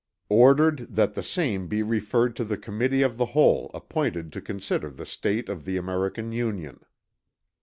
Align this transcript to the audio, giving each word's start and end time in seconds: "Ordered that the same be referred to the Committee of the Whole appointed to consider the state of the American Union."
"Ordered 0.29 0.95
that 0.95 1.13
the 1.13 1.21
same 1.21 1.67
be 1.67 1.83
referred 1.83 2.35
to 2.37 2.43
the 2.43 2.57
Committee 2.57 3.03
of 3.03 3.17
the 3.17 3.27
Whole 3.37 3.69
appointed 3.71 4.33
to 4.33 4.41
consider 4.41 4.89
the 4.89 5.05
state 5.05 5.47
of 5.47 5.63
the 5.63 5.77
American 5.77 6.31
Union." 6.31 6.79